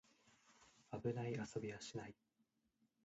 [0.99, 2.15] 危ない遊びはしない